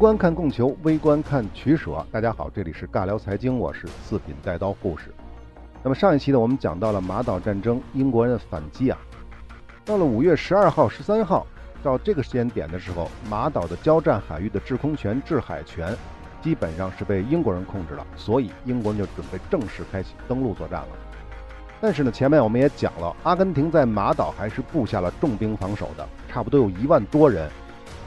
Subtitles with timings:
[0.00, 2.02] 观看供求，微观看取舍。
[2.10, 5.12] 大家好，这里是尬聊财经，我是四品带刀护士。
[5.82, 8.96] 那么上一期呢，我们讲到了马岛战争，英国人的反击啊。
[9.84, 11.46] 到了五月十二号、十三号，
[11.82, 15.94] 到这个时间点的时候，马岛的交战海域的制空权、制海权
[16.40, 20.88] 基本上是被英国人控制了，所以英国人就准备正式开启登陆作战了。
[21.78, 27.50] 但是呢，前面我们也讲了，阿根廷在马岛还是布下了重兵防守的，差不多有一万多人，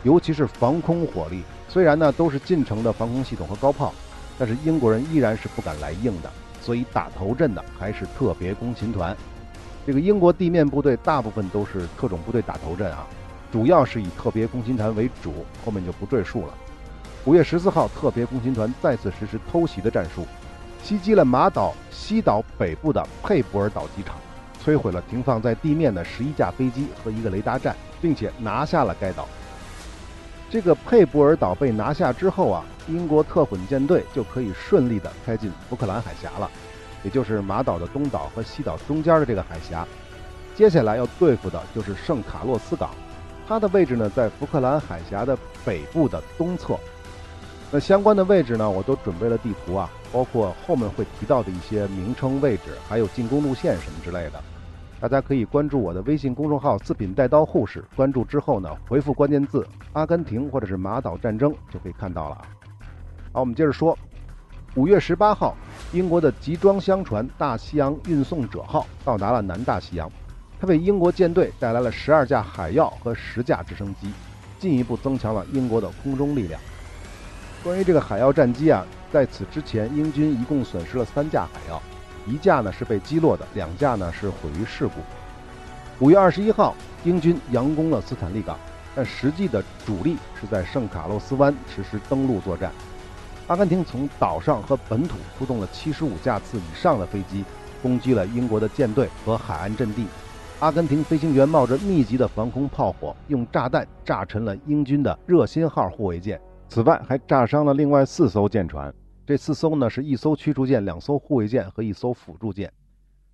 [0.01, 1.43] 尤其是防空火力。
[1.73, 3.91] 虽然呢都是近程的防空系统和高炮，
[4.37, 9.17] 但是英国人依然是不敢来硬的，所以打头阵的还是特别攻勤团。
[9.83, 13.07] 这个英国地面部队大部分都是特种部队打头阵啊，
[13.51, 15.33] 主要是以特别攻勤团为主，
[15.65, 16.53] 后面就不赘述了。
[17.25, 20.27] 五月十四号，特别攻勤团再次实施偷袭的战术，
[20.83, 24.15] 袭击了马岛西岛北部的佩布尔岛机场，
[24.63, 29.27] 摧毁了停放在地面的十一架飞机和一个雷达站，并且拿下了该岛。
[30.53, 36.47] 这个佩布尔岛被拿下之后啊，英国特混舰队就可以顺利地开进福克兰海峡了。
[37.03, 39.83] 也就是马岛的东岛和西岛中间的这个海峡，
[40.53, 42.91] 接下来要对付的就是圣卡洛斯港，
[43.47, 46.77] 它的位置呢在福克兰海峡的北部的东侧。
[47.71, 54.39] 那相关的位置呢，我都准备了地图啊，包括后面会提到的一些名称、位置，还有进攻路线什么之类的。
[55.03, 62.47] 大家可以关注我的微信公众号“四品带刀护士”，关注之后呢，回复关键字“阿根廷”或者是“马岛战争”就可以看到了啊。
[63.33, 63.97] 好，我们接着说。
[64.75, 65.57] 五月十八号，
[65.91, 70.09] 英国的集装箱船“大西洋运送者号”到达了南大西洋，
[70.57, 74.09] 它为英国舰队带来了十二架海鹞和十架直升机，
[74.57, 76.61] 进一步增强了英国的空中力量。
[77.61, 81.77] 关于这个海鹞战机啊，在此之前，英军一共损失了三架海鹞，
[82.25, 84.93] 一架呢是被击落的，两架呢是毁于事故。
[85.99, 88.57] 五月二十一号，英军佯攻了斯坦利港，
[88.95, 92.71] 但实际的主力是在圣卡洛斯湾实施登陆作战。
[93.47, 97.43] 阿根廷从岛上和本土出动了七十五架次以上的飞机，
[97.81, 100.07] 攻击了英国的舰队和海岸阵地。
[100.59, 106.39] 阿根廷飞行员冒着密集的防空炮火，用炸弹炸沉了英军的热心号护卫舰。
[106.69, 108.91] 此外，还炸伤了另外四艘舰船。
[109.25, 112.71] 这四艘呢，是一艘驱逐舰、两艘护卫舰和一艘辅助舰。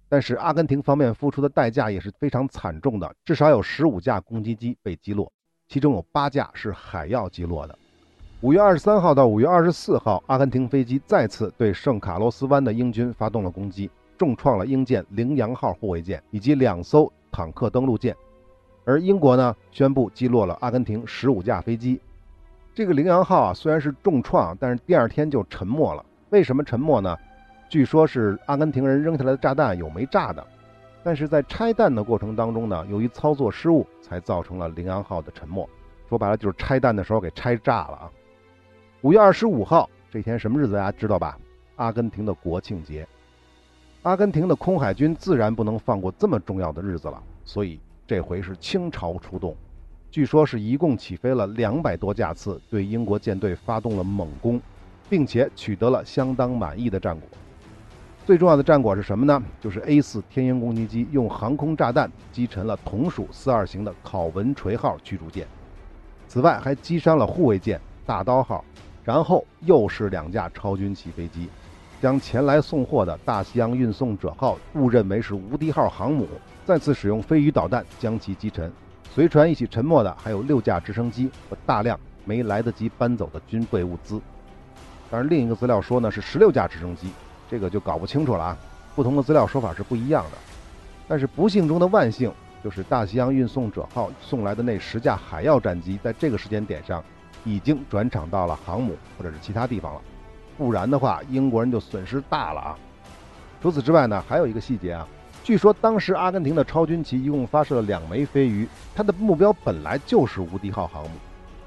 [0.08, 5.32] 但是，阿根廷方面付出的代价也是非常惨重的，至少有十五架攻击机被击落，
[5.68, 7.78] 其中有八架是海鹞击落的。
[8.42, 18.16] 五月二十三号到五月二十四号，阿根廷飞机再次对圣卡洛斯湾的英军发动了攻击，重创了英舰“羚羊号”护卫舰以及两艘坦克登陆舰。
[18.86, 22.00] 而英国呢，宣布击落了阿根廷十五架飞机。
[22.80, 26.06] 这个“羚羊号”啊，虽然是重创，但是第二天就沉没了。
[26.30, 27.14] 为什么沉没呢？
[27.68, 30.48] 据说是阿根廷人扔下来的炸弹有没炸的，
[31.04, 35.68] 但是在拆弹的过程当中呢，由于操作失误，才造成了“羚羊号”的沉没。
[36.08, 38.10] 说白了，就是拆弹的时候给拆炸了啊。
[39.02, 41.38] 五月二十五号这天什么日子大家知道吧？
[41.76, 43.06] 阿根廷的国庆节。
[44.04, 49.54] 阿根廷的空海军自然不能放过这么重要的日子了，所以这回是倾巢出动。
[50.12, 54.60] 据说是一共起飞了两百多架次，对英国舰队发动了猛攻，
[55.08, 57.30] 并且取得了相当满意的战果。
[58.26, 59.42] 最重要的战果是什么呢？
[59.62, 65.46] 就是 A 四天鹰攻击机用航空炸弹击沉了同属四二型的考文垂号驱逐舰，
[66.28, 68.66] 此外还击伤了护卫舰大刀号。
[69.04, 71.50] 然后又是两架超军旗飞机，
[72.02, 76.28] 将前来送货的大西洋运送者号误认为是无敌号航母，
[76.66, 78.72] 再次使用飞鱼导弹将其击沉。
[79.14, 84.22] 随船一起沉没的还有六架直升机和大量没来得及搬走的军备物资。
[85.10, 87.10] 但是另一个资料说呢是十六架直升机，
[87.50, 88.58] 这个就搞不清楚了啊。
[88.96, 90.38] 不同的资料说法是不一样的。
[91.08, 92.32] 但是不幸中的万幸，
[92.64, 97.04] 就是大西洋运送者号送来的那十架海鹞战机，在这个时间点上。
[97.46, 100.02] 已经转场到了航母或者是其他地方了，
[100.58, 102.78] 不然的话，英国人就损失大了啊。
[103.62, 105.08] 除此之外呢，还有一个细节啊，
[105.44, 111.10] 据说当时阿根廷的超军旗一共发射了两枚飞鱼，它的目标本来就是无敌号航母，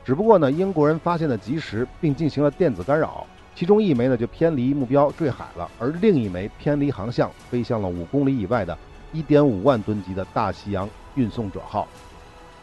[0.04, 8.76] 只不过呢，英国人发现的及时，并进行了电子干扰，其中一枚呢就偏离目标坠海了，而另一枚偏离航向，飞向了五公里以外的
[9.14, 11.88] 1.5万吨级的大西洋运送者号。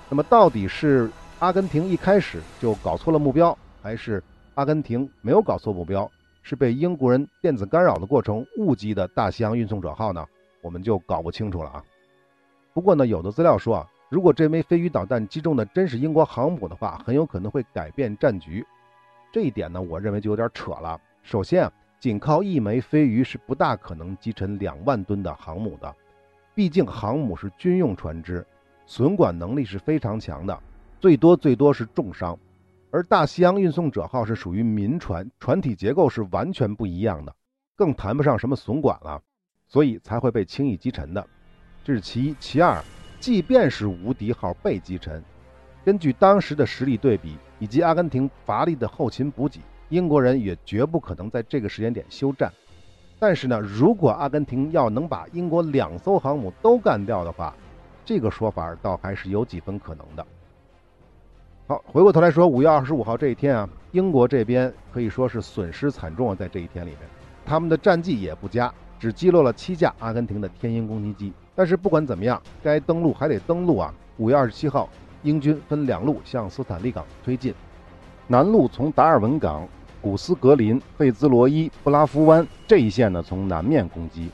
[0.09, 1.09] 那么到底是？
[1.39, 4.21] 阿根廷一开始就搞错了目标，还是
[4.55, 6.11] 阿根廷没有搞错目标，
[6.43, 10.25] 是被英国人电子干扰的过程误击的大西洋运送者号呢？
[10.61, 11.83] 我们就搞不清楚了啊。
[12.73, 18.65] 不过呢，有的资料说啊，如果这枚飞鱼导弹击中的真是英国航母的话，很有可能会改变战局。
[19.31, 20.99] 这一点呢，我认为就有点扯了。
[21.23, 25.95] 首先啊，仅靠一枚飞鱼是不大可能击沉两万吨的航母的，
[26.55, 28.45] 毕竟航母是军用船只，
[28.85, 30.57] 损管能力是非常强的。
[30.99, 32.37] 最多最多是重伤，
[32.91, 37.35] 而大西洋运送者号是属于民船，船体结构是完全不一样的，
[37.75, 39.21] 更谈不上什么损管了，
[39.69, 41.25] 所以才会被轻易击沉的。
[41.83, 42.83] 这是其一，其二，
[43.19, 45.23] 即便是无敌号被击沉，
[45.85, 52.51] 根据当时的实力对比以及阿根廷乏力的后勤补给，英国人也绝不可能在这个时间点休战。
[53.19, 57.53] 但是呢，如果阿根廷要能把英国两艘航母都干掉的话，
[58.05, 60.25] 这个说法倒还是有几分可能的。
[61.67, 67.01] 好，回过头来说，五月二十五号这一天啊，英国这边可以说是损失惨重啊，在这一天里面，
[67.45, 71.33] 他们的战绩也不佳，只击落了七架阿根廷的天鹰攻击机。
[71.55, 73.93] 但是不管怎么样，该登陆还得登陆啊。
[74.17, 74.89] 五月二十七号，
[75.23, 77.53] 英军分两路向斯坦利港推进，
[78.27, 79.67] 南路从达尔文港、
[80.01, 84.27] 古斯格林、费兹罗伊、布拉夫湾这一线呢，从南面攻击；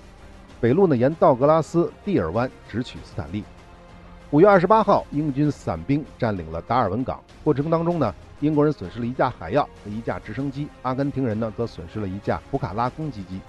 [0.59, 3.43] 北路呢，沿道格拉斯、蒂尔湾直取斯坦利。
[4.31, 7.23] 五月二十八号，英军伞兵占领了达尔文港。
[7.43, 13.39] 过程当中呢，英国人损失了一架海鹞和一架直升机，阿根廷人呢则损失了一架普卡拉攻击机。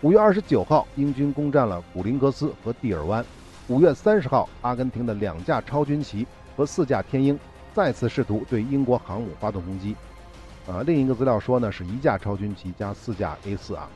[0.00, 3.24] 五月二十九号，英军攻占了古林格斯和蒂尔湾。
[3.66, 6.24] 五月三十号，阿根廷的两架超军旗
[6.56, 7.36] 和四架天鹰
[7.74, 9.96] 再次试图对英国航母发动攻击。
[10.68, 13.88] 啊，另一个资料说呢，是一架超军旗加四架 A 四啊。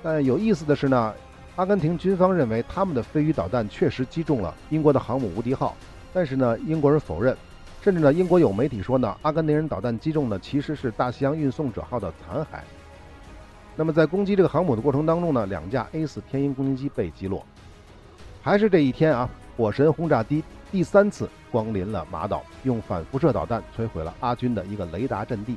[0.00, 1.12] 但有意思的是呢。
[1.56, 5.76] 阿根廷军方认为他们的飞鱼导弹确实击中了英国的航母“无敌号”，
[6.12, 7.36] 但是呢，英国人否认，
[7.80, 12.58] 甚至呢，英国有媒体说呢，阿根廷人导弹击中的其实是“大西洋运送者号”的残骸。
[13.76, 17.44] 那么在攻击这个航母的过程当中呢，两架 A4 天鹰攻击机被击落。
[18.42, 25.56] 还是这一天啊，火神轰炸机第三次光临了马岛，用反辐射导弹摧毁了阿军的一个雷达阵地。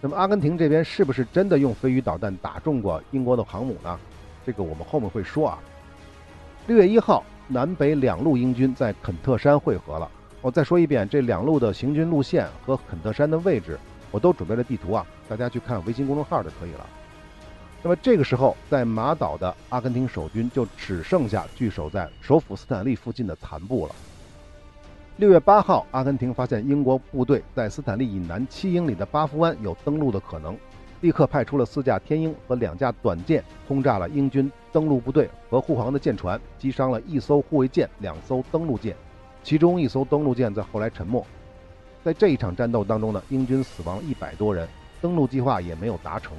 [0.00, 3.98] 那么阿根廷这边是不是真的用飞鱼导弹打中过英国的航母呢？
[4.44, 5.58] 这个我们后面会说啊。
[6.66, 10.10] 六月一号，南北两路英军在肯特山会合了。
[10.40, 13.78] 我再说一遍，这两路的行军路线和肯特山的位置，
[14.10, 16.86] 我都准备了地图啊，大家去看微信公众号就可以了。
[17.82, 23.94] 那么这个时候，在马岛的阿根廷守军就只剩下据守在首府斯坦利附近的残部了。
[25.16, 30.56] 六月八号，阿根廷发现英国部队在斯坦利以南七英里的巴夫湾有登陆的可能。
[31.00, 38.94] 立刻派出了四架天鹰和两架短舰，轰炸了英军登陆部队和护航的舰船，击伤了一艘护卫舰、两艘登陆舰，
[39.42, 41.24] 其中一艘登陆舰在后来沉没。
[42.04, 44.68] 在这一场战斗当中呢，英军死亡一百多人，
[45.00, 46.36] 登陆计划也没有达成。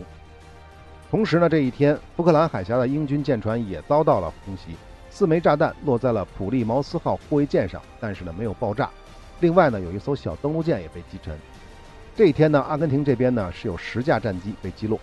[1.11, 4.77] 同时呢，这一天福克兰海峡的英军舰船也遭到了空袭，
[5.09, 8.89] 四枚炸弹落在了普利茅斯号护卫舰上，但是呢没有爆炸。
[9.41, 11.37] 另外呢，有一艘小登陆舰也被击沉。
[12.15, 14.97] 这一天呢，阿根廷这边呢是有十架战机被击落。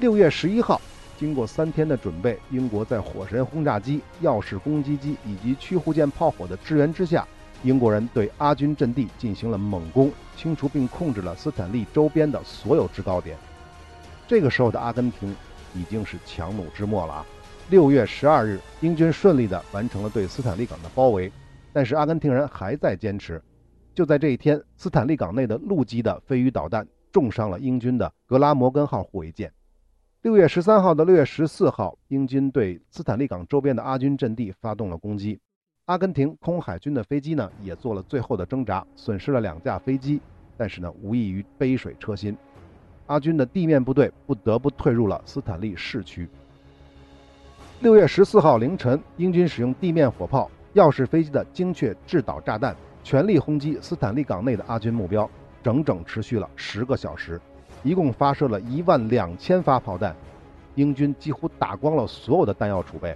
[0.00, 0.80] 六月十一号，
[1.16, 7.24] 经过三天的准备，英国在火神轰炸机、钥匙攻击机以及驱护舰炮火的支援之下，
[7.62, 13.38] 英国人对阿军阵地进行了猛攻，清除并控制了斯坦利周边的所有制高点。
[14.26, 15.34] 这个时候的阿根廷
[15.74, 17.26] 已经是强弩之末了啊！
[17.70, 21.30] 六月十二日，英军顺利地完成了对斯坦利港的包围，
[21.72, 23.42] 但是阿根廷人还在坚持。
[23.94, 29.52] 就在这一天，斯坦利港内的陆基的飞鱼导弹重伤了英军的格拉摩根号护卫舰。
[30.22, 35.38] 六月十三号到六月十四号，英军对斯坦利港周边的阿军阵地发动了攻击。
[35.84, 40.20] 阿根廷空海军的飞机呢，也做了最后的挣扎，损失了两架飞机，
[40.56, 42.34] 但是呢，无异于杯水车薪。
[43.06, 46.28] 阿军的地面部队不得不退入了斯坦利市区。
[47.80, 52.74] 六月十四号凌晨，英军使用地面火炮、钥匙飞机的精确制导炸弹。
[53.02, 55.28] 全力轰击斯坦利港内的阿军目标，
[55.62, 57.38] 整整持续了十个小时，
[57.82, 60.16] 一共发射了一万两千发炮弹，
[60.74, 63.14] 英军几乎打光了所有的弹药储备。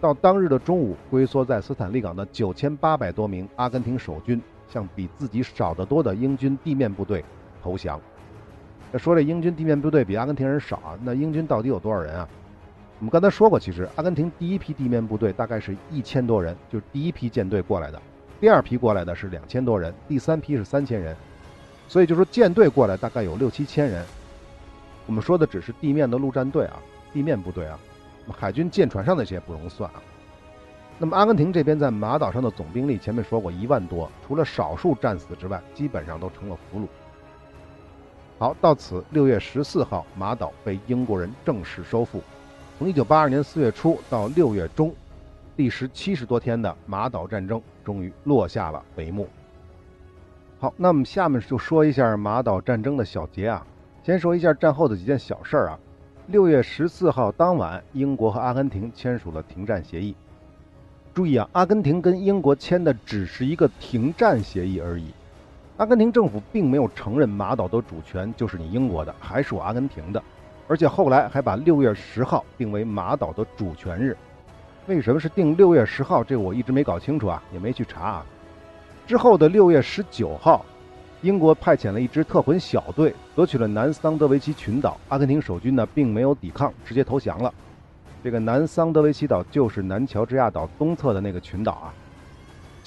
[0.00, 7.24] 到当日的中午，龟缩在斯坦利港的九千八百多名阿根廷守军向比自己少得多的英军地面部队
[7.62, 8.00] 投降。
[8.90, 10.98] 那说这英军地面部队比阿根廷人少啊？
[11.02, 12.28] 那英军到底有多少人啊？
[13.00, 18.00] 我们刚才说过，其实阿根廷第一批地面部队大概是一千多人，就是第一批舰队过来的。
[18.40, 21.14] 第二批过来的是两千多人，第三批是三千人，
[21.86, 24.04] 所以就说舰队过来大概有六七千人。
[25.06, 26.78] 我们说的只是地面的陆战队啊，
[27.12, 27.78] 地面部队啊，
[28.32, 30.02] 海军舰船上那些不容算啊。
[30.98, 36.86] 那么阿根廷这边在马岛上的总兵力，前面说过一万多，除了少数战死之外，基本上都成了俘虏。
[38.38, 42.22] 好，到此六月十四号，马岛被英国人正式收复。
[42.78, 44.94] 从一九八二年四月初到六月中。
[45.56, 49.28] 历时七十多天的马岛战争终于落下了帷幕。
[50.60, 53.66] 好，那么下面就说一下马岛战争的小结啊。
[54.04, 55.78] 先说一下战后的几件小事儿啊。
[56.28, 60.14] 六月十四号当晚，英国和阿根廷签署了停战协议。
[61.12, 65.06] 注意啊，阿根廷跟英国签的只是一个停战协议而已。
[65.78, 70.20] 阿根廷政府并没有承认马岛的主权就是你英国的，还是我阿根廷的，
[70.66, 74.16] 而且后来还把六月十号定为马岛的主权日。
[74.88, 76.24] 为什么是定六月十号？
[76.24, 78.26] 这我一直没搞清楚啊，也没去查啊。
[79.06, 80.64] 之后的六月十九号，
[81.20, 84.98] 英国派遣了一支特混小队，夺取了南桑德维奇群岛。
[85.08, 87.54] 阿根廷守军呢，并没有抵抗，直接投降了。
[88.24, 91.94] 这个南桑德维奇岛就是南乔治亚岛东侧的那个群岛啊。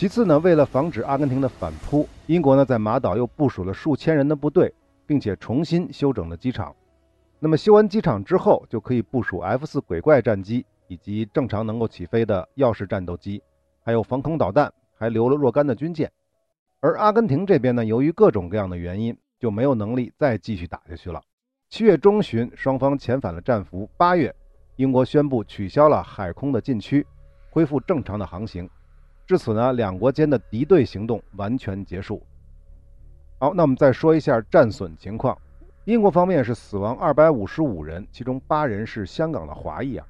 [0.02, 4.74] 其次呢，为了防止阿根廷的反扑，英国呢在马岛又部署了数千人的部队，
[5.06, 6.76] 并且重新修整了机场。
[7.38, 13.44] 那么修完机场之后，就可以部署 F 四鬼怪战机以及正常能够起飞的钥匙战斗机，
[13.84, 16.12] 还有防空导弹，还留了若干的军舰。
[16.80, 21.22] 而阿根廷这边呢，由于各种各样的原因，就没有能力再继续打下去了。
[21.70, 23.88] 七月中旬，双方遣返了战俘。
[23.98, 24.36] 八月，
[24.78, 27.06] 英国宣布取消了海空的禁区，
[27.52, 28.68] 恢复正常的航行。
[29.32, 32.22] 至此呢，两国间的敌对行动完全结束。
[33.40, 35.38] 好，那我们再说一下战损情况。
[35.86, 40.06] 英国方面是死亡二百五十五人，其中八人是香港的华裔啊，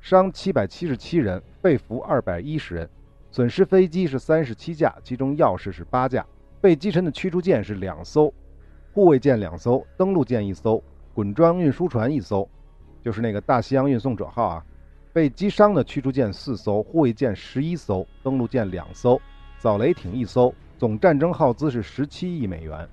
[0.00, 2.90] 伤七百七十七人，被俘二百一十人，
[3.30, 6.26] 损失飞机是三十七架，其中钥匙是八架，
[6.60, 8.34] 被击沉的驱逐舰是两艘，
[8.92, 10.82] 护卫舰两艘，登陆舰一艘，
[11.14, 12.48] 滚装运输船一艘，
[13.00, 14.66] 就是那个大西洋运送者号啊。
[15.14, 19.20] 被击伤的驱逐舰四艘，护卫舰十一艘，登陆舰两艘，
[19.60, 22.88] 扫雷艇一艘，总战争耗资是十七亿美元。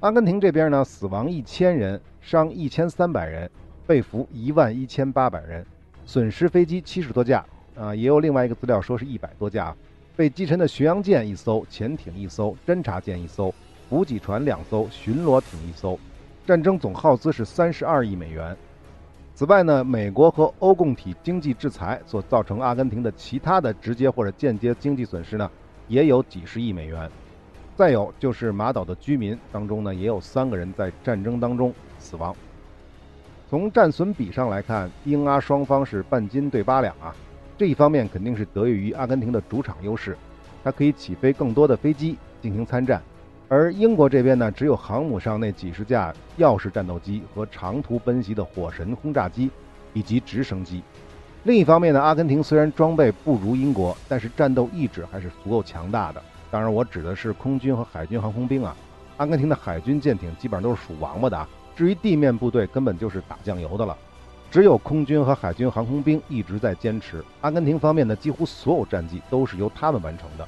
[0.00, 3.50] 阿根廷这边呢，死亡一千人，伤一千三百人，
[3.86, 5.64] 被俘一万一千八百人，
[6.04, 7.42] 损失飞机七十多架，
[7.74, 9.74] 啊，也有另外一个资料说是一百多架。
[10.14, 13.54] 被击沉的巡洋舰一艘，潜艇一艘，侦察舰一艘，
[13.88, 15.98] 补给船两艘，巡逻艇一艘，
[16.46, 18.54] 战争总耗资是三十二亿美元。
[19.38, 25.48] 此外呢，美国和欧共体经济制裁所造成阿根廷的其他的直接或者间接经济损失呢，
[25.86, 27.08] 也有几十亿美元。
[27.76, 32.34] 再有就是马岛的居民当中呢，也有三个人在战争当中死亡。
[33.48, 37.14] 从战损比上来看，英阿双方是半斤对八两啊。
[37.56, 40.18] 这一方面肯定是得益于阿根廷的主场优势，
[40.64, 43.00] 它可以起飞更多的飞机进行参战。
[43.50, 49.50] 而英国这边呢，只有航母上那几十架钥匙战斗机和长途奔袭的火神轰炸机，
[49.94, 50.82] 以及直升机。
[51.44, 56.22] 另一方面呢，阿根廷虽然装备不如英国，但是战斗意志还是足够强大的。
[56.50, 58.76] 当然，我指的是空军和海军航空兵啊。
[59.16, 61.48] 阿根廷的海军舰艇基本上都是属王八的啊。
[61.74, 63.96] 至于地面部队，根本就是打酱油的了。
[64.50, 67.24] 只有空军和海军航空兵一直在坚持。
[67.40, 70.46] 阿根廷方面的几乎所有战绩都是由他们完成的。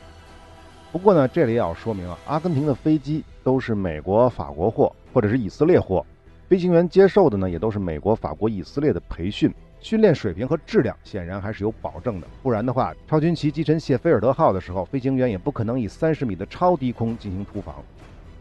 [0.92, 6.04] 不过呢，这里也要说明啊，阿根廷的飞机都是美国、法国货，或者是以色列货，
[6.48, 12.26] 飞行员接受的呢也都是美国、法国、以色列的培训，训练水平和质量显然还是有保证的。
[12.42, 17.76] 不然的话，超军旗击沉谢菲尔德号的时候，飞行员也不可能以三十米的超低空进行突防。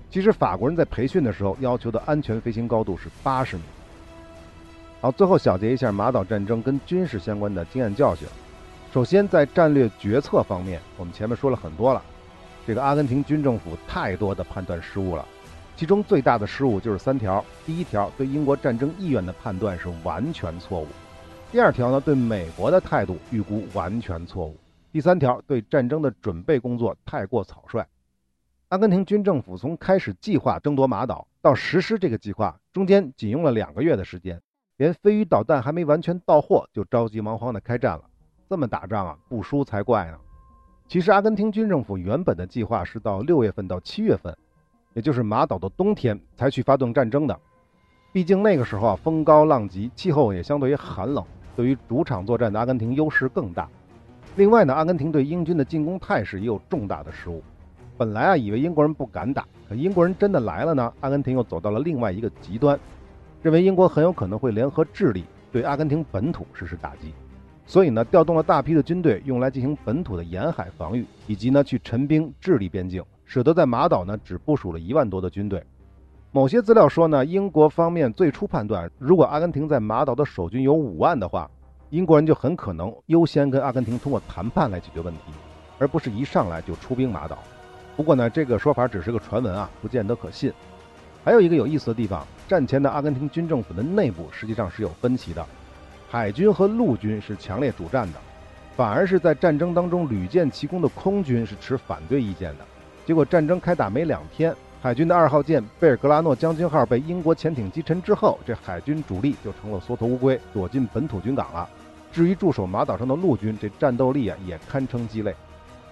[0.10, 3.62] 其实法国人在培训的时候要求的安全飞行高度是八十米。
[5.02, 8.28] 好，最后小结一下马岛战争跟军事相关的经验教训。
[8.92, 12.02] 首先，在战略决策方面，我们前面说了很多了。
[12.70, 15.28] 这个阿根廷军政府太多的判断失误了，
[15.76, 20.86] 其中最大的失误就是三条：第一条，对英国战争意愿的判断是完全错误；
[21.52, 24.54] 第二条呢，对美国的态度预估完全错误；
[24.92, 27.84] 第三条，对战争的准备工作太过草率。
[28.68, 34.40] 阿根廷军政府从开始计划争夺马岛到实施这个计划，中间仅用了两个月的时间，
[34.78, 38.04] 连飞鱼导弹还没完全到货，就着急忙慌地开战了。
[38.48, 40.20] 这么打仗啊，不输才怪呢！
[40.90, 44.36] 其实，阿根廷军政府原本的计划是到六月份到七月份，
[44.96, 47.40] 也就是马岛的冬天才去发动战争的。
[48.12, 51.24] 毕竟那个时候啊，风高浪急，气候也相对于寒冷，
[51.56, 53.70] 对于主场作战的阿根廷优势更大。
[54.36, 57.44] 另外呢，阿根廷对英军的进攻态势也有重大的失误。
[57.96, 62.80] 本来啊，以为英国人不敢打，可英国人真的来了呢，阿根廷又走到了另外一个极端，
[63.44, 67.14] 认为英国很有可能会联合智利对阿根廷本土实施打击。
[67.70, 75.64] 所以呢，调动了大批的军队，用来进行本土的沿海防御，以及呢去陈兵智利边境，使得在马岛呢只部署了一万多的军队。
[76.32, 81.48] 某些资料说呢，英国方面最初判断，如果阿根廷在马岛的守军有五万的话，
[81.92, 85.20] 英国人就很可能优先跟阿根廷通过谈判来解决问题，
[85.78, 87.38] 而不是一上来就出兵马岛。
[87.96, 90.52] 不过呢，这个说法只是个传闻啊，不见得可信。
[91.24, 95.46] 还有一个有意思的地方，战前的阿根廷军政府的内部实际上是有分歧的。
[96.12, 98.20] 海军和陆军是强烈主战的，
[98.76, 102.66] 反而是在战争当中屡建奇功的空军是持反对意见的。
[103.06, 104.52] 结果战争开打没两天，
[104.82, 111.70] 海军的二号舰贝尔格拉诺将军号被英国潜艇击沉之后，这海军主力就成了缩头乌龟，躲进本土军港了。
[112.12, 115.36] 至于驻守马岛上的陆军，这战斗力啊也堪称鸡肋。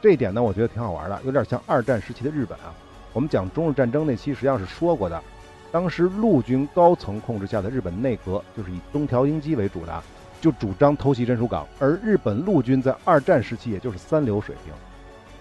[0.02, 2.74] 这一点呢，我觉得挺好玩的，有点像二战时期的日本啊。
[3.14, 5.22] 我们讲中日战争那期实际上是说过的，
[5.72, 10.04] 当时陆军高层控制下的日本内阁就是以东条英机为主的，
[10.40, 14.74] 就主张偷袭珍珠港，而日本陆军在二战时期也就是三流水平，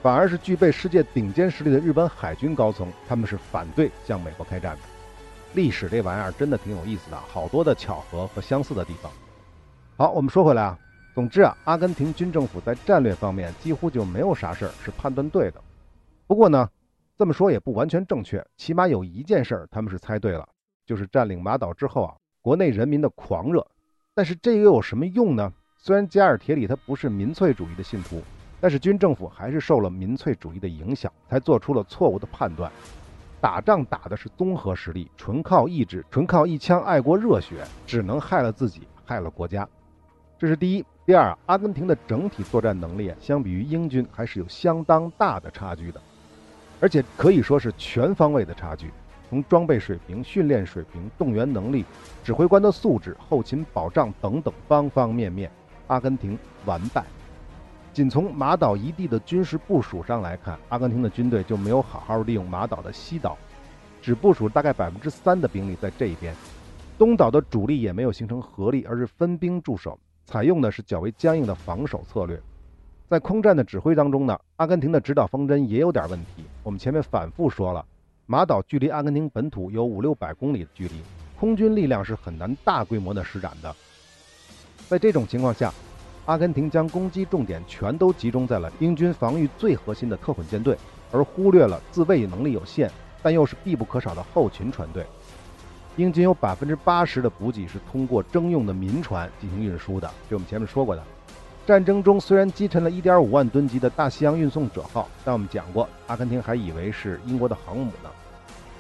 [0.03, 4.83] 反而是具备世界顶尖实力的日本海军高层，他们是反对向美国开战的。
[5.55, 9.11] 历史这玩意儿真的挺有意思的，好多的巧合和相似的地方。
[9.97, 10.79] 好，我们说回来啊，
[11.15, 15.61] 总之啊，阿根廷军政府在战略方面几乎就没有啥事儿是判断对的。
[16.27, 16.69] 不过呢。
[17.19, 20.47] 这么说也不完全正确，起码有一件事儿他们是猜对了，
[20.85, 23.67] 就是占领马岛之后啊，国内人民的狂热。
[24.13, 25.51] 但是这又有什么用呢？
[25.79, 28.23] 虽然加尔铁里他不是民粹主义的信徒，
[28.61, 32.71] 但是军政府还是受了民粹主义的影响，才做出了错误的判断。
[33.41, 39.67] 打仗打的是综合实力，纯靠意志，纯靠一腔爱国热血，只能害了自己，害了国家。
[40.39, 40.85] 这是第一。
[41.07, 46.01] 第二，阿根廷的整体作战能力相比于英军还是有相当大的差距的。
[46.81, 48.91] 而且可以说是全方位的差距，
[49.29, 51.85] 从装备水平、训练水平、动员能力、
[52.23, 55.51] 指挥官的素质、后勤保障等等方方面面，
[55.87, 57.05] 阿根廷完败。
[57.93, 63.39] 仅从马岛一地的军事部署上来看，阿根廷的军队就没有好好利用马岛的西岛，
[64.03, 66.35] 只部署大概百分之三的兵力在这一边，
[66.99, 72.39] 东岛的主力也没有形成合力，而是分兵驻守，采用的是较为僵硬的防守策略。
[73.09, 76.45] 在空战的指挥当中呢，阿根廷的指导方针也有点问题。
[76.65, 77.85] 我们前面反复说了，
[78.27, 80.95] 马岛距离阿根廷本土有五六百公里的距离，
[81.39, 83.73] 空军力量是很难大规模的施展的。
[84.89, 85.73] 在这种情况下，
[86.25, 90.77] 阿根廷将攻击重点全都集中在了英军防御最核心的特混舰队，
[91.13, 92.91] 而忽略了自卫能力有限
[93.23, 95.07] 但又是必不可少的后勤船队。
[95.95, 101.03] 英军有百分之八十的补给是通过征用的民船进行运输的，这我们前面说过的。
[101.67, 108.11] 战争中虽然击沉了一点五万吨级的大西洋运送者号，但我们讲过，阿根廷还以为是英国的航母呢。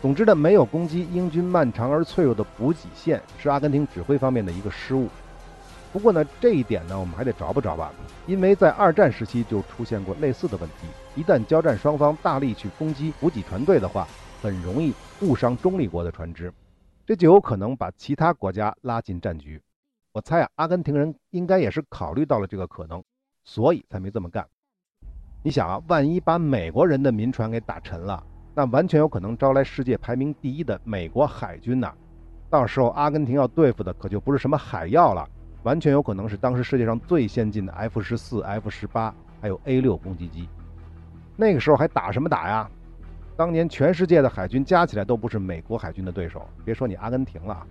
[0.01, 5.09] 总之呢，没有攻击英军漫长而脆弱的补给线，是阿根廷指挥方面的一个失误。
[5.92, 7.90] 不过呢，这一点呢，我们还得着不着吧？
[8.25, 10.87] 因为在二战时期就出现过类似的问题，
[11.20, 14.07] 一旦交战双方大力去攻击补给船队的话，
[14.40, 16.53] 很容易误伤中立国的船只，
[17.05, 19.61] 这就有可能把其他国家拉进战局。
[20.16, 23.05] 我猜啊，阿根廷人应该也是考虑到了这个可能，
[23.44, 24.46] 所以才没这么干。
[25.42, 28.24] 你想啊，万一把美国人的民船给打沉了，
[28.55, 31.92] 那完全有可能招来世界排名第一的美国海军呐。
[32.48, 35.29] 到时候阿根廷要对付的可就不是什么海药了，
[35.64, 40.48] 完全有可能是当时世界上最先进的 F 十四、F 十八还有 A 六攻击机。
[41.37, 42.70] 那个时候还打什么打呀？
[43.37, 47.66] 当年全世界的海军加起来都不是美国海军的对手，别说你阿根廷了。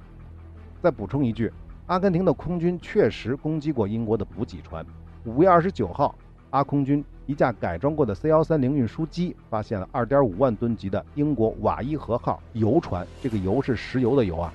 [0.80, 1.52] 再补充一句。
[1.88, 4.84] 阿根廷的空军确实攻击过英国的补给船。
[5.24, 6.16] 五月二十九号，
[6.50, 14.52] 阿空军一架改装过的 C 幺三零运输机发现了二点五万吨级的英国瓦伊河号油船，这个油是石油的油啊。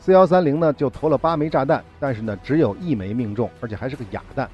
[0.00, 4.48] C 幺三零呢就投了八枚炸弹，但是呢只有一枚命中，而且还是个哑弹。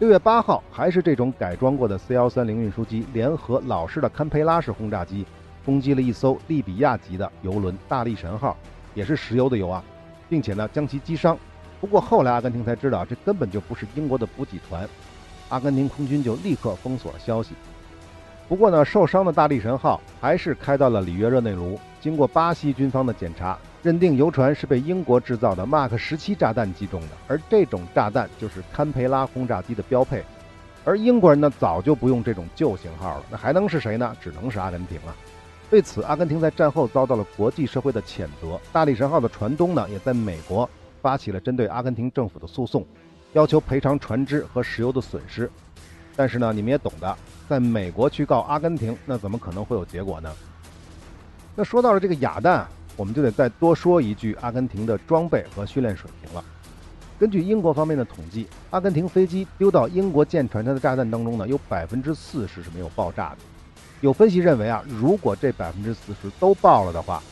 [0.00, 5.24] 六月八号，还是这种改装过的 C 幺三零运输机联合老式的堪培拉式轰炸机，
[5.64, 8.56] 攻击了一艘利比亚级的油轮大力神号，
[8.92, 9.84] 也是石油的油啊。
[10.28, 11.36] 并且呢，将其击伤。
[11.80, 14.88] 不过后来阿根廷才知道，这根本就不是英国的补给船。
[15.48, 17.54] 阿根廷空军就立刻封锁了消息。
[18.48, 21.78] 不过呢，受伤的大力神号还是开到了里约热内卢。
[22.00, 30.24] 经过巴西军方的检查，认定游船是被英国制造的 Mark 十七炸弹击中的，而这种炸弹就是堪培拉轰炸机的标配。
[30.84, 34.16] 而英国人呢，早就不用这种旧型号了，那还能是谁呢？
[34.20, 35.14] 只能是阿根廷了。
[35.70, 38.58] 为此，阿根廷在战后遭到了国际社会的谴责。
[38.72, 40.68] 大力神号的船东呢，也在美国
[41.02, 42.86] 发起了针对阿根廷政府的诉讼，
[43.32, 45.50] 要求赔偿船只和石油的损失。
[46.14, 50.32] 但是呢，你们也懂的，在美国去告阿根廷，那怎么可能会有结果呢？
[51.56, 52.64] 那说到了这个哑弹，
[52.96, 56.44] 我们就得再多说一句阿根廷的装备和训练水平了。
[57.18, 63.38] 根据英国方面的统计，阿根廷飞机丢到英国舰船上的炸弹当中呢，有百分之四十是没有爆炸的。
[64.02, 67.22] 有分析认为啊，如果这百分之四十都爆了的话，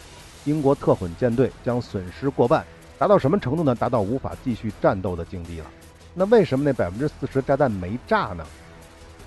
[0.45, 2.65] 英国特混舰队将损失过半，
[2.99, 3.75] 达到什么程度呢？
[3.75, 5.67] 达到无法继续战斗的境地了。
[6.15, 8.45] 那为什么那百分之四十炸弹没炸呢？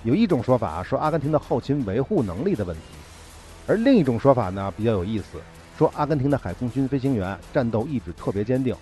[0.03, 2.81] 有一种说法啊，说阿根廷的后勤维护能力的问题；
[3.67, 5.37] 而另一种说法呢，比较有意思，
[5.77, 8.75] 说阿根廷的海空军飞行员战斗意志特别坚定，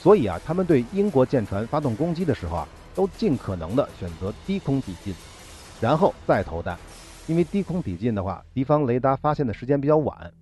[0.00, 5.14] 所以啊，他们对英国舰船发动攻击的时候啊，都尽可能的选择低空抵近，
[5.80, 6.76] 然后再投弹。
[7.26, 10.32] 因为低空抵近的话，敌方雷达发现的时间比较晚，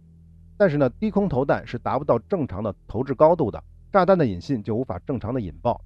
[0.57, 3.63] 但是呢，低空投弹是达不到正常的投掷高度的，
[3.93, 5.81] 炸弹的引信就无法正常的引爆。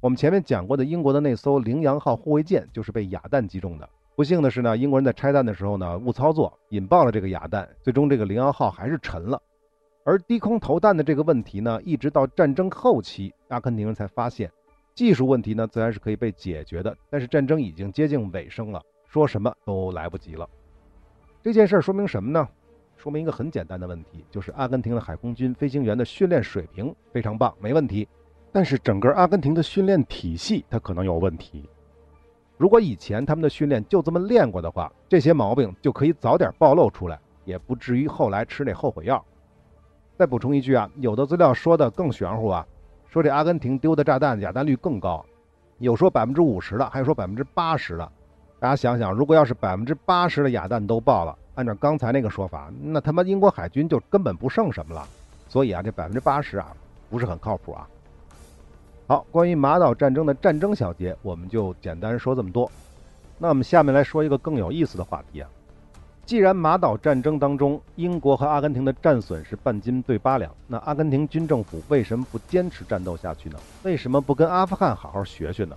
[0.00, 9.40] 我们前面讲过的英国的那艘羚羊号护卫舰就是被哑弹击中的，不幸的是呢，英国人在拆弹的时候呢误操作，引爆了这个哑弹，最终这个羚羊号还是沉了。
[10.04, 14.50] 而低空投弹的这个问题呢，一直到战争后期，阿根廷人才发现，
[14.96, 20.48] 技术问题呢自然是可以被解决的，但是战争已经接近尾声了，说什么都来不及了。
[21.42, 22.48] 这件事说明什么呢？
[22.96, 28.08] 说明一个很简单的问题，就是阿根廷的海空军飞行员的训练水平非常棒，没问题。
[28.50, 31.68] 但是整个阿根廷的训练体系它可能有问题。
[32.56, 39.22] 如果以前他们的训练就这么练过的话，这些毛病就可以早点暴露出来，也不至于后来吃那后悔药。
[40.16, 42.66] 再补充一句啊，有的资料说的更玄乎啊，
[43.08, 45.22] 说这阿根廷丢的炸弹哑弹率更高，
[45.76, 48.12] 有说百分之五十的，还有说百分之八十的。
[48.62, 55.04] 大家想想，如果要是百分之八十的哑弹都爆了，按照刚才那个说法，那他妈英国海军就根本不剩什么了。
[55.48, 56.68] 所以啊，这百分之八十啊，
[57.10, 57.88] 不是很靠谱啊。
[59.08, 62.70] 好，关于马岛战争的战争小节，我们就简单说这么多。
[63.36, 65.50] 那我们下面来说一个更有意思的话题啊。
[66.24, 73.58] 既然马岛战争当中英国和阿根廷的战损是半斤对八两，那阿根廷军政府为什么不坚持战斗下去呢？
[73.82, 75.74] 为什么不跟阿富汗好好学学呢？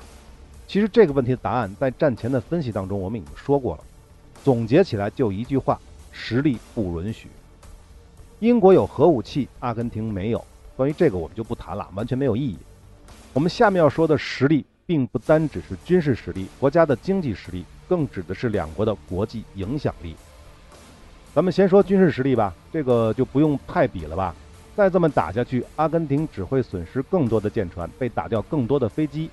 [0.67, 3.84] 其实这个问题的答案在战前的分析当中我们已经说过了。
[4.43, 5.80] 总结起来就一句话：
[6.12, 7.30] 实力不允许。
[8.39, 10.43] 英国有核武器，阿根廷没有。
[10.75, 12.58] 关于这个我们就不谈了，完全没有意义。
[13.34, 20.15] 我们下面要说的实力，并不单只是军事实力，国家的经济实力，更指的是两国的国际影响力。
[21.34, 24.36] 咱们先说军事实力吧，这个就不用太比了吧。
[24.75, 29.30] 再这么打下去，阿根廷只会损失更多的舰船，被打掉更多的飞机。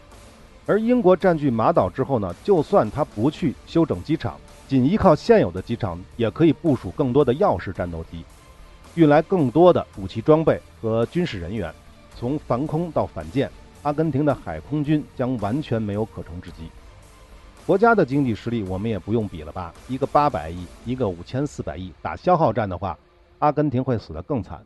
[0.64, 4.36] 而英国占据马岛之后呢，就算他不去修整机场，
[4.68, 8.24] 仅依靠现有的机场，也可以部署更多的耀式战斗机，
[8.94, 11.72] 运来更多的武器装备和军事人员。
[12.14, 13.50] 从防空到反舰，
[13.82, 16.70] 阿根廷的海空军将完全没有可乘之机。
[17.66, 19.74] 国家的经济实力我们也不用比了吧？
[19.88, 22.96] 一个八百亿，一个五千四百亿，打消耗战的话，
[23.40, 24.64] 阿根廷会死得更惨。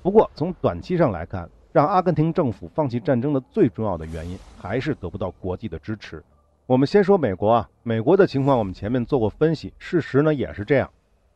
[0.00, 6.22] 不过从短期上来看，让阿根廷政府放弃战争的最重要的原因还是得不到国际的支持。
[6.66, 10.90] 我们先说美国啊，美国的情况我们前面做过分析，事实呢也是这样。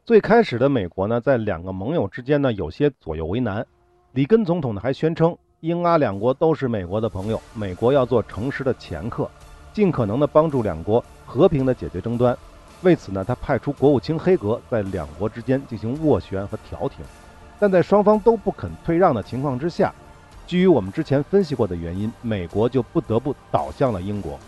[0.04, 3.64] 最开始的美国呢，在两个盟友之间呢有些左右为难。
[4.12, 9.30] 里根总统呢还宣称，英阿两国都是美国的朋友，美国要做诚实的前客。
[9.72, 12.36] 尽可能的帮助两国和平的解决争端，
[12.82, 17.02] 为此呢，他派出国务卿黑格在两国之间进行斡旋和调停，
[17.58, 19.94] 但在双方都不肯退让的情况之下，
[20.52, 24.38] 基于我们之前分析过的原因，美国就不得不倒向了英国。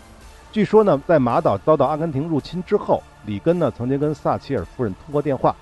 [0.51, 5.55] 据说呢，在马岛遭到阿根廷入侵之后，里根呢曾经跟撒切尔夫人通过电话，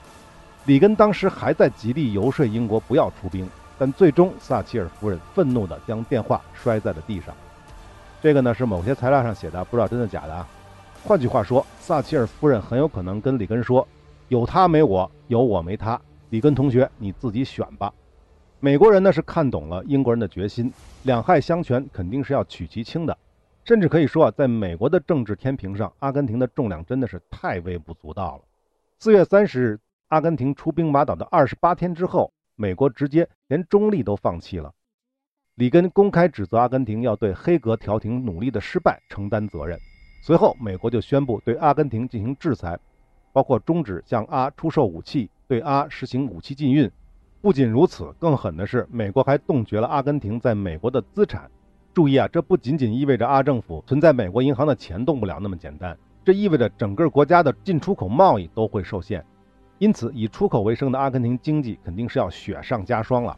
[0.65, 7.33] 里根当时还在极力游说英国不要出兵，但最终撒切尔夫人愤怒地将电话摔在了地上。
[8.21, 10.45] 这个呢是某些材料上写的，不知道真的假的啊。
[11.05, 13.87] 换句话说，撒切尔夫人很有可能跟里根说
[14.27, 15.97] ：“有他没我，有我没他。”
[16.31, 17.89] 里根同学，你自己选吧。
[18.63, 20.71] 美国人呢是看懂了英国人的决心，
[21.03, 23.17] 两害相权肯定是要取其轻的，
[23.65, 28.43] 甚至可以说啊，在美国的政治天平上，阿根廷的重量真的是太微不足道了。
[28.99, 34.73] 四月三十日，阿根廷出兵马岛的二十八天之后，美国直接连中立都放弃了。
[35.55, 39.77] 里根公开指责阿根廷要对黑格调停努力的失败承担责任。
[40.25, 42.79] 随后，美国就宣布对阿根廷进行制裁，
[43.33, 46.89] 包括终止向阿出售武器，对阿实行武器禁运。
[47.43, 51.51] 不仅如此，更狠的是，美国还冻结了阿根廷在美国的资产。
[51.93, 59.21] 注意啊，这不仅仅意味着阿政府存在美国银行的钱动不了那么简单，这意味着整个国家的进出口贸易都会受限。
[59.77, 63.37] 因此，以出口为生的阿根廷经济肯定是要雪上加霜了。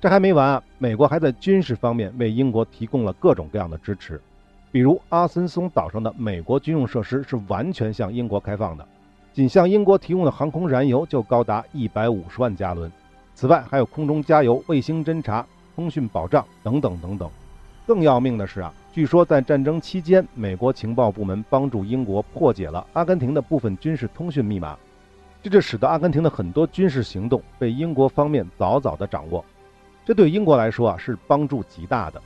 [0.00, 0.62] 这还没完啊！
[0.78, 4.20] 美国还在军事方面为英国提供了各种各样的支持，
[4.72, 8.84] 比如阿森松岛上的美国军用设施是完全向英国开放的，
[9.32, 12.90] 仅向英国提供的航空燃油就高达一百五十万加仑。
[13.38, 15.46] 此外，还有空中加油、卫星侦察、
[15.76, 17.30] 通讯保障等等等等。
[17.86, 24.76] 更要命的是啊，据说在战争期间，美国情报部门帮助英国破解了阿根廷的部分军事通讯密码，
[25.40, 29.44] 这就使得阿根廷的很多军事行动被英国方面早早的掌握。
[30.04, 32.20] 这对英国来说啊是帮助极大的，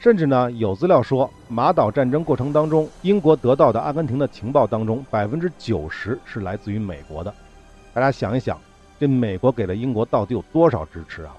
[0.00, 7.34] 甚至呢有资料说，马岛战争过程当中，英国得到的阿根廷的情报当中，百分之九十是来自于美国的。
[7.92, 8.58] 大家想一想，
[8.98, 11.36] 这美国给了英国到底有多少支持啊？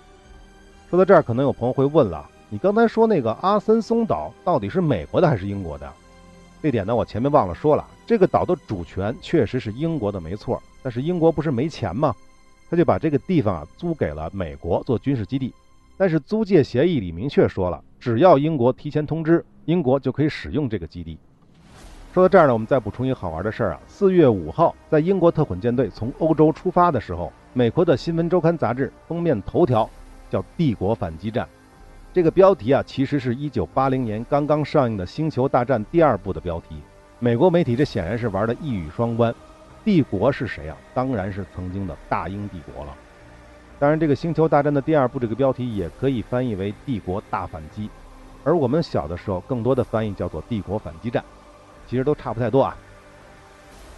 [0.89, 5.91] 说到这儿，可能有朋友会问了，你刚才说那个阿森松岛到底是美国的还是英国的？
[6.61, 10.61] 这点呢，我前面忘了说了，这个岛的主权确实是英国的，没错。
[10.81, 12.15] 但是英国不是没钱吗？
[12.69, 15.53] 他就把这个地方啊租给了美国做军事基地。
[15.97, 21.19] 但是租借协议里明确说了，只要英国提前通知，英国就可以使用这个基地。
[22.11, 23.79] 说到这儿呢，我们再补充一个好玩的事儿啊。
[23.87, 29.87] 四月五号，在英国特混舰队从欧洲出发的时候，美国的新闻周刊杂志封面头条
[30.27, 31.47] 叫“帝国反击战”，
[32.11, 36.77] 这个标题啊，其实是一九八零年刚刚上映的《星球大战》第二部的标题。
[37.19, 39.33] 美国媒体这显然是玩的一语双关。
[39.85, 40.75] 帝国是谁啊？
[40.95, 42.93] 当然是曾经的大英帝国了。
[43.77, 47.87] 当然，这个《星球大战》的第二部这个标题也可以翻译为“帝国大反击”，
[48.43, 51.23] 而我们小的时候更多的翻译叫做“帝国反击战”。
[51.89, 52.77] 其实都差不太多啊。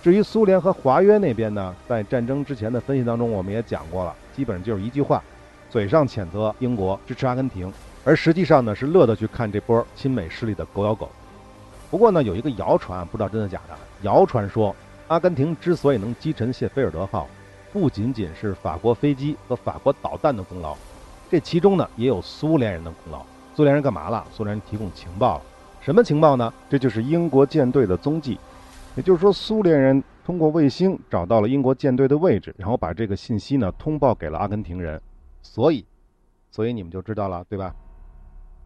[0.01, 5.21] 至于苏联和华约那边呢，在战争之前的分析当中，我们也讲过了，基本上就是一句话：
[5.69, 7.71] 嘴上谴责英国支持阿根廷，
[8.04, 11.08] 而实际上呢是乐得去看这波亲美势力的狗咬狗。
[11.91, 14.75] 不过呢，有一个谣传，不知道真的假的，谣传说
[15.08, 17.27] 阿根廷之所以能击沉谢菲尔德号，
[17.71, 20.75] 不仅仅是法国飞机和法国导弹的功劳，
[21.30, 23.23] 这其中呢也有苏联人的功劳。
[23.56, 24.25] 苏联人干嘛了？
[24.34, 25.43] 苏联人提供情报了。
[25.82, 26.54] 什么情报呢？
[26.70, 28.39] 这就是英国舰队的踪迹，
[28.96, 35.02] 也就是说，苏联人通过卫星找到了英国舰队的位置，然后把这个信息呢通报给了阿根廷人，
[35.41, 35.84] 所以，
[36.52, 37.74] 所以你们就知道了，对吧？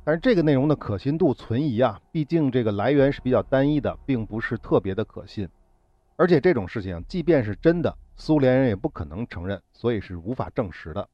[0.03, 5.47] 但是这个内容的可信度存疑啊，毕竟这个来源是比较单一的，并不是特别的可信，
[6.17, 11.07] 而且这种事情即便是真的，苏联人也不可能承认，所以是无法证实的。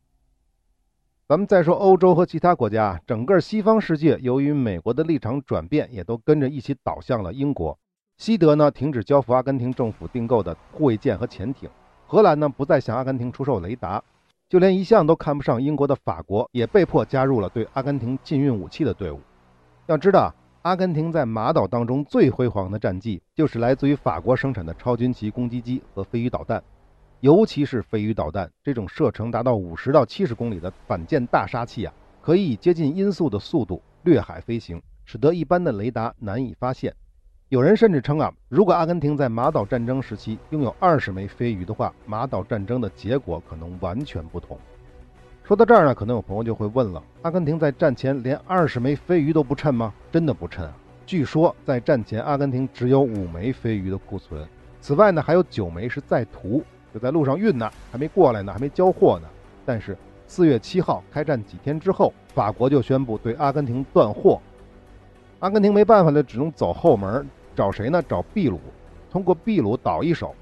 [1.31, 7.79] 咱们再说欧洲和其他国家，整个西方世界由于美国的立场转变，也都跟着一起倒向了英国。
[8.17, 11.69] 西德呢停止交付阿根廷政府订购的护卫舰和潜艇，
[12.05, 14.03] 荷兰呢不再向阿根廷出售雷达，
[14.49, 19.21] 就连一向都看不上英国的法国也被迫加入了对阿根廷禁运武器的队伍。
[19.85, 26.61] 要知道，阿根廷在马岛当中最辉煌的战绩，就是来自于法国生产的超军旗攻击机和飞鱼导弹。
[27.21, 36.91] 尤其是飞鱼导弹这种射程达到五十到七十公里的反舰大杀器啊，可以以接近音速的速度掠海飞行，使得一般的雷达难以发现。
[37.49, 44.57] 有人甚至称啊，如果阿根廷在马岛战争时期拥有二十枚飞鱼的话，马岛战争的结果可能完全不同。
[45.43, 49.93] 说到这儿呢，可能有朋友就会问了：阿根廷在战前连二十枚飞鱼都不趁吗？
[50.11, 50.75] 真的不趁啊！
[51.05, 54.43] 据说在战前，阿根廷只有五枚飞鱼的库存，
[54.79, 56.63] 此外呢，还有九枚是在途。
[56.93, 59.27] 就在路上运呢，还没过来呢，还没交货呢。
[59.65, 64.41] 但是四月七号开战几天之后，法国就宣布对阿根廷断货。
[65.39, 68.03] 阿根廷没办法了，只能走后门，找谁呢？
[68.07, 68.59] 找秘鲁，
[69.09, 70.35] 通过秘鲁倒一手。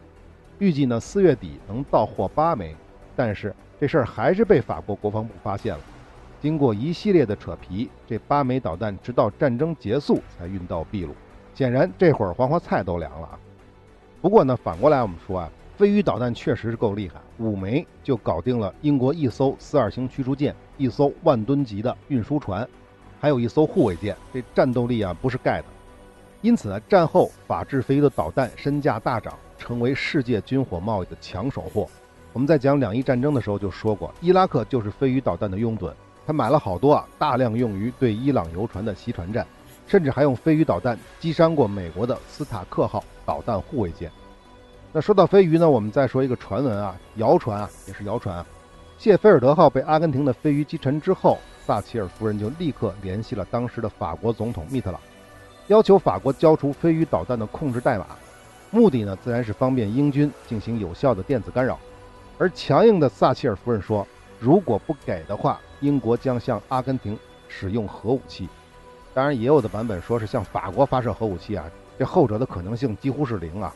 [0.58, 2.76] 预计呢四月底能到货八枚，
[3.16, 5.82] 但是这事儿还是被法国国防部发现了。
[6.42, 11.14] 经过一系列的扯皮，这八枚导弹直到战争结束才运到秘鲁。
[11.54, 13.40] 显然这会儿黄花菜都凉了啊。
[14.22, 15.50] 不过呢，反过来我们说啊。
[15.80, 22.68] 飞鱼导弹确实是够厉害，五枚就搞定了英国一艘四二型驱逐舰、一艘万吨级的运输船，
[23.18, 24.14] 还有一艘护卫舰。
[24.34, 25.66] 这战斗力啊不是盖的。
[26.42, 31.88] 因此呢，战后法制飞鱼的导弹身价大涨，成为世界军火贸易的抢手货。
[32.34, 35.94] 我们在讲两伊战争的时候就说过，伊拉克就是飞鱼导弹的拥趸，
[36.28, 39.48] 他买了好多啊，大量用于对伊朗游船的袭船战，
[39.88, 44.12] 甚至还用飞鱼导弹击伤过美国的斯塔克号导弹护卫舰。
[44.92, 48.44] 那说到飞鱼呢，我们再说一个传闻啊，谣传啊，也是谣传啊。
[48.98, 55.00] 谢菲尔德号被阿根廷的飞鱼击沉之后，撒切尔夫人就立刻联系了当时的法国总统密特朗，
[55.68, 58.08] 要求法国交出飞鱼导弹的控制代码，
[58.72, 61.78] 目的呢自然是方便英军进行有效的电子干扰。
[62.40, 64.08] 而强硬的撒切尔夫人说，
[64.40, 67.16] 如果不给的话，英国将向阿根廷
[67.48, 68.50] 使用核武器。
[69.14, 71.64] 当然，也有的版本说是向法国发射核武器啊，
[72.00, 73.72] 这后者的可能性几乎是零啊。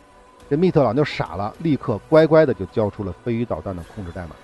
[0.54, 4.36] 这密特朗就傻了，立刻乖乖的就交出了飞鱼导弹的控制代码。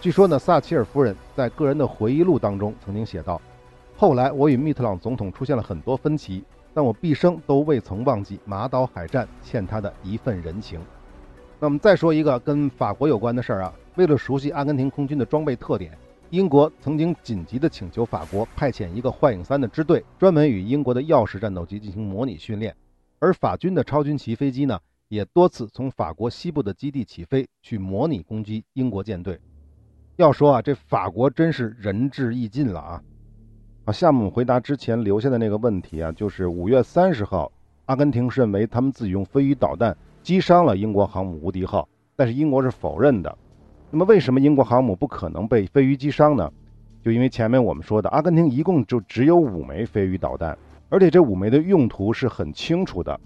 [0.00, 3.42] 据说呢，撒切尔夫人在个人的回忆录当中曾经写道
[3.98, 10.78] ：“后来我与密特朗总统出现了很多分歧，但我毕生都未曾忘记马岛海战欠他的一份人情。”
[11.58, 15.90] 那我们再说一个跟法国有关的事儿啊，为了熟悉阿根廷空军的装备特点，
[16.30, 22.72] 英国曾经紧急的请求法国派遣一个幻影三的支队，专门与英国的钥匙战斗机进行模拟训练。
[23.18, 24.78] 而法军的超军旗飞机呢？
[25.10, 29.40] 也多次从法国西部的基地起飞，去模拟攻击英国舰队。
[30.14, 33.02] 要说啊，这法国真是仁至义尽了啊！
[33.86, 37.50] 啊，夏姆回答之前留下的那个问题啊，就是五月三十号，
[37.86, 43.36] 阿根廷认为他们自己用飞鱼导弹击伤了英国航母无敌号，但是英国是否认的。
[43.90, 46.48] 那么为什么英国航母不可能被飞鱼击伤呢？
[47.02, 50.56] 就因为前面我们说的，阿根廷一共就只有五枚飞鱼导弹，
[50.88, 53.20] 而且这五枚的用途是很清楚的。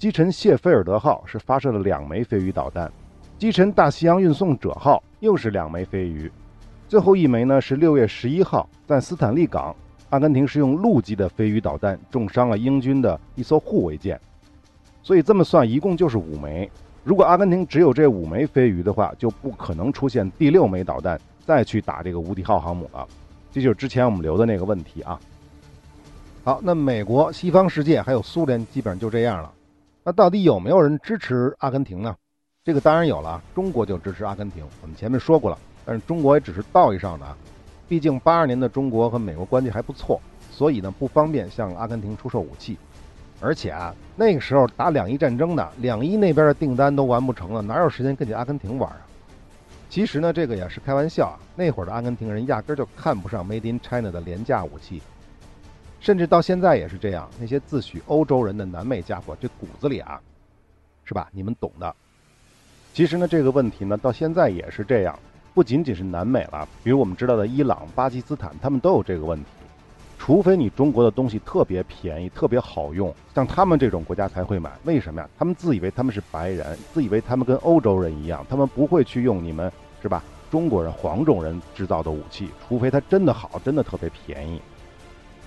[0.00, 2.90] 击沉谢菲尔德号是发射了两枚飞鱼导弹，
[3.38, 6.32] 击沉大西洋运送者号又是两枚飞鱼，
[6.88, 9.76] 最后一枚呢是六月十一号在斯坦利港，
[10.08, 14.18] 阿根廷是用陆基的飞鱼导弹重伤了英军的一艘护卫舰。
[15.02, 16.70] 所以这么算，一共就是五枚。
[17.04, 23.06] 如果阿根廷只有这五枚飞鱼的话，就不可能出现第六枚导弹再去打这个无敌号航母了。
[23.52, 25.20] 这就是之前我们留的那个问题啊。
[26.42, 29.52] 好，那美国、西方世界还有苏联基本上就这样了。
[30.02, 32.16] 那到底有没有人支持阿根廷呢？
[32.64, 34.64] 这个当然有了，中国就支持阿根廷。
[34.80, 37.36] 我们前面说过了，但是中国也只是道义上的啊，
[37.86, 42.78] 毕竟八二年的中国和美国关系还不错，所以呢不方便向阿根廷出售武器。
[43.42, 49.00] 而且啊，那个时候打两伊战争的，两伊那边的订单都完不成了，哪有时间跟你阿根廷玩啊？
[49.88, 51.40] 其实呢，这个也是开玩笑啊。
[51.56, 55.02] 那会儿的阿根廷人压根儿就看不上 Made in China 的廉价武器，
[56.00, 57.28] 甚至到现在也是这样。
[57.38, 60.20] 那些自诩欧洲人的南美家伙，这骨子里啊，
[61.04, 61.28] 是吧？
[61.30, 61.94] 你们懂的。
[62.92, 65.16] 其实呢，这个问题呢，到现在也是这样，
[65.54, 69.46] 不仅仅是南美了，比如我们知道的伊朗、巴基斯坦，他们都有这个问题。
[70.18, 74.70] 除非你中国的东西特别便宜、特别好用，像他们这种国家才会买。
[74.84, 75.28] 为什么呀？
[75.38, 79.70] 他们自以为他们是白人，自以为他们跟欧洲人一样，他们不会去用你们
[80.02, 80.22] 是吧？
[80.50, 84.60] 中国人、黄种人制造的武器，除非它真的好，真的特别便宜。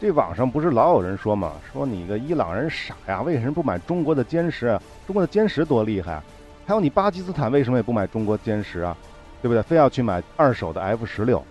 [0.04, 1.54] 这网上不是老有人说吗？
[1.72, 4.78] 说你个伊朗人傻呀，为什么不买中国的歼十？
[5.08, 6.22] 中国的歼十多厉害！
[6.66, 8.94] 还有你巴基斯坦为什么也不买中国歼十啊？
[9.42, 9.64] 对不对？
[9.64, 11.42] 非要去买二手的 F 十六？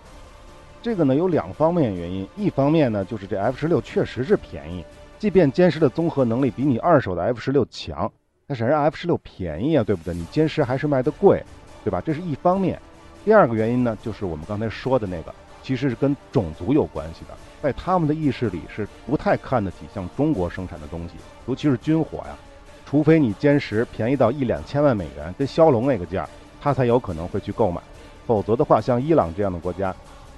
[0.82, 4.84] 这个呢有两方面原因，一方面呢就是这 F 十六确实是便宜，
[5.18, 8.12] 即便歼十的综合能力比你二手的 F 十六强，
[8.46, 10.12] 但是人家 F 十六便宜啊，对不对？
[10.12, 11.42] 你歼十还是卖的贵，
[11.82, 12.02] 对吧？
[12.04, 12.78] 这是一方面。
[13.24, 21.14] 第二个原因呢，就是我们刚才说的那个，其实是跟种族有关系的，在他们的意识里是不太看得起像中国生产的东西，
[21.46, 22.36] 尤其是军火呀，
[22.84, 26.28] 除非你歼十便宜到一两千万美元，跟骁龙那个价，
[26.60, 27.80] 他才有可能会去购买，
[28.26, 29.94] 否则的话，像伊朗这样的国家。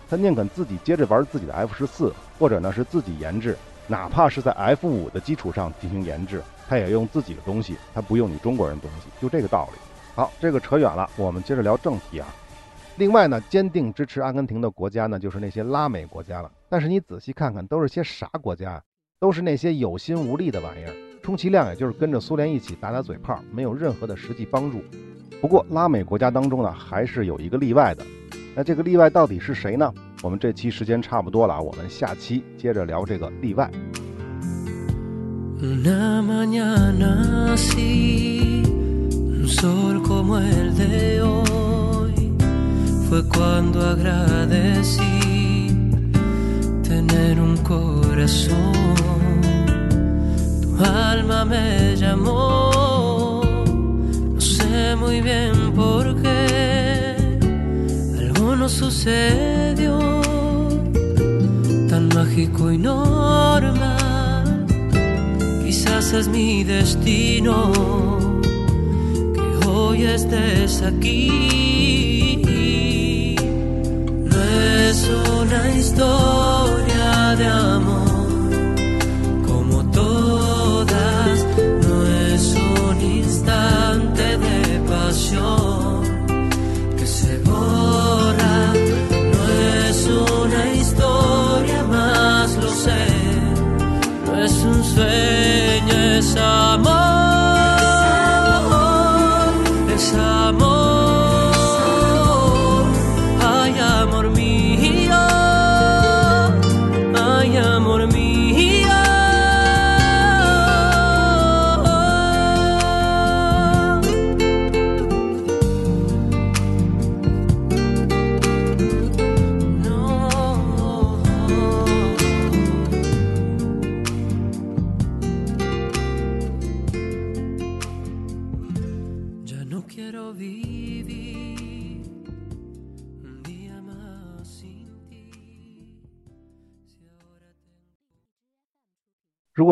[0.07, 3.57] 他宁肯自己接着玩自己的 F 十四，或者呢是自己研制，
[3.87, 9.79] 哪怕是在 F 五的基础上进行研制，他也用自己的东西，他不用你中国人东西，就这个道理。
[10.15, 12.29] 好，这个扯远了，我们接着聊正题啊。
[12.97, 16.51] 另外呢，坚定支持阿根廷的国家呢，就是那些拉美国家了。
[16.75, 18.83] 但是你仔细看看，都是些啥国家？
[19.21, 24.83] 都是那些有心无力的玩意儿，充其量也就是跟着苏联一起打打嘴炮，没有任何的实际帮助。
[25.41, 28.05] 不过拉美国家当中呢，还是有一个例外的。
[28.57, 29.95] 那这个例外到底是谁呢？
[30.21, 33.71] 我们这期时间差不多了，我们下期接着聊这个例外。
[47.41, 48.73] un corazón.
[50.61, 53.43] Tu alma me llamó,
[54.35, 57.17] no sé muy bien por qué.
[58.19, 59.99] Algo nos sucedió
[61.89, 64.67] tan mágico y normal.
[65.65, 67.73] Quizás es mi destino
[69.35, 71.29] que hoy estés aquí.
[74.31, 74.37] No
[74.89, 76.64] es una historia
[77.35, 77.84] Adam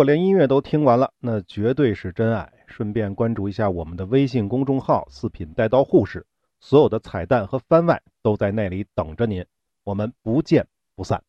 [0.03, 2.53] 连音乐都听完了，那绝对是真爱。
[2.67, 6.27] 顺便关注一下我们的微信公众号“四品带刀护士”，
[6.59, 9.45] 所有的彩蛋和番外都在那里等着您。
[9.85, 11.23] 我们不见不散。